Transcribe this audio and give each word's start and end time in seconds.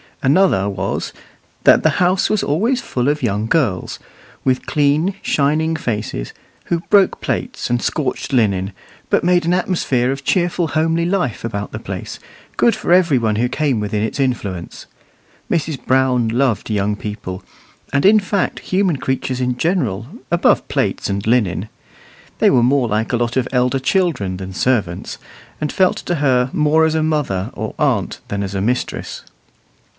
Another 0.23 0.67
was, 0.69 1.13
that 1.63 1.81
the 1.83 1.91
house 1.97 2.29
was 2.29 2.43
always 2.43 2.81
full 2.81 3.07
of 3.07 3.23
young 3.23 3.45
girls, 3.47 3.97
with 4.43 4.65
clean, 4.67 5.15
shining 5.23 5.75
faces, 5.75 6.31
who 6.65 6.79
broke 6.89 7.21
plates 7.21 7.69
and 7.71 7.81
scorched 7.81 8.33
linen, 8.33 8.71
but 9.11 9.23
made 9.23 9.45
an 9.45 9.53
atmosphere 9.53 10.11
of 10.11 10.23
cheerful, 10.23 10.69
homely 10.69 11.05
life 11.05 11.43
about 11.43 11.71
the 11.71 11.79
place, 11.79 12.19
good 12.57 12.75
for 12.75 12.91
every 12.91 13.17
one 13.19 13.35
who 13.37 13.49
came 13.49 13.79
within 13.79 14.01
its 14.03 14.19
influence. 14.19 14.85
Mrs. 15.51 15.83
Brown 15.85 16.27
loved 16.27 16.69
young 16.69 16.95
people, 16.95 17.43
and 17.93 18.05
in 18.05 18.19
fact 18.19 18.59
human 18.59 18.97
creatures 18.97 19.41
in 19.41 19.57
general, 19.57 20.07
above 20.31 20.67
plates 20.67 21.09
and 21.09 21.25
linen. 21.25 21.67
They 22.39 22.49
were 22.49 22.63
more 22.63 22.87
like 22.87 23.11
a 23.13 23.17
lot 23.17 23.37
of 23.37 23.47
elder 23.51 23.79
children 23.79 24.37
than 24.37 24.53
servants, 24.53 25.17
and 25.59 25.71
felt 25.71 25.97
to 25.97 26.15
her 26.15 26.49
more 26.53 26.85
as 26.85 26.95
a 26.95 27.03
mother 27.03 27.51
or 27.53 27.75
aunt 27.77 28.19
than 28.29 28.41
as 28.41 28.53
a 28.55 28.61
mistress. 28.61 29.23